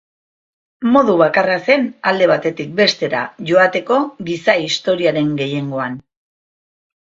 Modu 0.93 1.17
bakarra 1.21 1.57
zen 1.67 1.85
alde 2.13 2.29
batetik 2.31 2.73
bestera 2.81 3.21
joateko 3.51 4.01
giza-historiaren 4.33 5.33
gehiengoan. 5.45 6.03